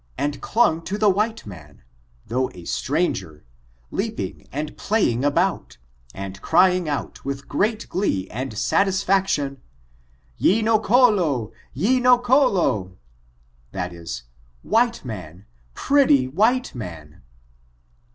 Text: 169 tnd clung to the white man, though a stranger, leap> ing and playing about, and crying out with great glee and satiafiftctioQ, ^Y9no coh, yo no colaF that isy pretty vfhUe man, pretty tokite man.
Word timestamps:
169 0.17 0.31
tnd 0.31 0.41
clung 0.41 0.81
to 0.81 0.97
the 0.97 1.09
white 1.09 1.45
man, 1.45 1.83
though 2.25 2.49
a 2.55 2.65
stranger, 2.65 3.45
leap> 3.91 4.19
ing 4.19 4.47
and 4.51 4.75
playing 4.75 5.23
about, 5.23 5.77
and 6.11 6.41
crying 6.41 6.89
out 6.89 7.23
with 7.23 7.47
great 7.47 7.87
glee 7.87 8.27
and 8.31 8.53
satiafiftctioQ, 8.55 9.57
^Y9no 10.41 10.83
coh, 10.83 11.51
yo 11.75 11.99
no 11.99 12.17
colaF 12.17 12.97
that 13.73 13.91
isy 13.93 14.23
pretty 14.63 14.97
vfhUe 15.03 15.03
man, 15.03 15.45
pretty 15.75 16.27
tokite 16.31 16.73
man. 16.73 17.21